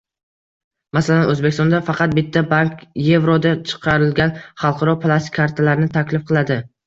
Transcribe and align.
Masalan, 0.97 1.27
O'zbekistonda 1.33 1.81
faqat 1.89 2.15
bitta 2.19 2.43
bank 2.53 2.81
evroda 3.19 3.53
chiqarilgan 3.73 4.33
xalqaro 4.65 4.95
plastik 5.07 5.37
kartalarni 5.43 5.91
taklif 5.99 6.25
qiladi 6.33 6.59